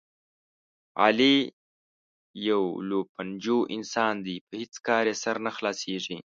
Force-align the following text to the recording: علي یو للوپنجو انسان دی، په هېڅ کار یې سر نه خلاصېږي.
علي 1.03 1.35
یو 2.47 2.63
للوپنجو 2.87 3.57
انسان 3.75 4.13
دی، 4.25 4.35
په 4.47 4.53
هېڅ 4.61 4.73
کار 4.87 5.03
یې 5.09 5.15
سر 5.23 5.35
نه 5.45 5.51
خلاصېږي. 5.57 6.17